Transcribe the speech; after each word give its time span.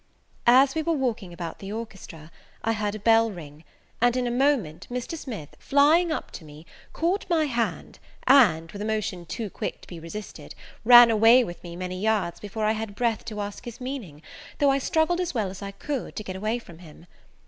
As 0.47 0.73
we 0.73 0.81
were 0.81 0.93
walking 0.95 1.31
about 1.31 1.59
the 1.59 1.71
orchestra, 1.71 2.31
I 2.63 2.73
heard 2.73 2.95
a 2.95 2.99
bell 2.99 3.29
ring; 3.29 3.63
and, 4.01 4.17
in 4.17 4.25
a 4.25 4.31
moment, 4.31 4.87
Mr. 4.89 5.15
Smith, 5.15 5.55
flying 5.59 6.11
up 6.11 6.31
to 6.31 6.43
me, 6.43 6.65
caught 6.91 7.29
my 7.29 7.45
hand, 7.45 7.99
and, 8.25 8.71
with 8.71 8.81
a 8.81 8.85
motion 8.85 9.27
too 9.27 9.51
quick 9.51 9.79
to 9.81 9.87
be 9.87 9.99
resisted, 9.99 10.55
ran 10.83 11.11
away 11.11 11.43
with 11.43 11.61
me 11.63 11.75
many 11.75 12.01
yards 12.01 12.39
before 12.39 12.65
I 12.65 12.71
had 12.71 12.95
breath 12.95 13.23
to 13.25 13.41
ask 13.41 13.65
his 13.65 13.79
meaning, 13.79 14.23
though 14.57 14.71
I 14.71 14.79
struggled 14.79 15.19
as 15.19 15.35
well 15.35 15.51
as 15.51 15.61
I 15.61 15.69
could, 15.69 16.15
to 16.15 16.23
get 16.23 16.63
from 16.63 16.79
him. 16.79 17.05